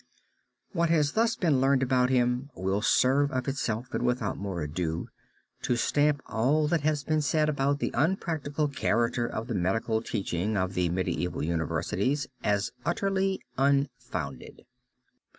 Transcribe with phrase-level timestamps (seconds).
[0.71, 5.09] What has thus been learned about him will serve of itself and without more ado,
[5.61, 10.57] to stamp all that has been said about the unpractical character of the medical teaching
[10.57, 14.63] of the medieval universities as utterly unfounded.